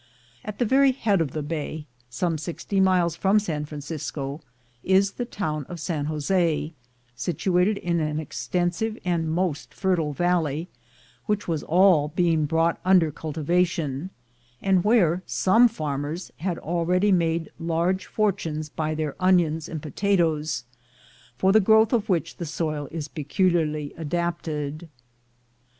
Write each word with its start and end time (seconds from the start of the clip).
At 0.43 0.57
the 0.57 0.65
very 0.65 0.93
head 0.93 1.21
of 1.21 1.29
the 1.29 1.43
bay, 1.43 1.85
some 2.09 2.39
sixty 2.39 2.79
miles 2.79 3.15
from 3.15 3.37
San 3.37 3.65
Francisco, 3.65 4.41
is 4.83 5.11
the 5.11 5.25
town 5.25 5.63
of 5.69 5.79
San 5.79 6.05
Jose, 6.05 6.73
situated 7.15 7.77
in 7.77 7.99
an 7.99 8.19
extensive 8.19 8.97
and 9.05 9.31
most 9.31 9.75
fertile 9.75 10.11
valley, 10.11 10.69
which 11.27 11.47
was 11.47 11.61
all 11.61 12.07
being 12.07 12.45
brought 12.47 12.79
under 12.83 13.11
cultivation, 13.11 14.09
and 14.59 14.83
where 14.83 15.21
some 15.27 15.67
farmers 15.67 16.31
had 16.37 16.57
already 16.57 17.11
made 17.11 17.51
large 17.59 18.07
fortunes 18.07 18.69
by 18.69 18.95
their 18.95 19.15
onions 19.19 19.69
and 19.69 19.83
potatoes, 19.83 20.63
for 21.37 21.51
the 21.51 21.59
growth 21.59 21.93
of 21.93 22.09
which 22.09 22.37
the 22.37 22.47
soil 22.47 22.87
is 22.89 23.07
peculiarly 23.07 23.93
adapted. 23.97 24.89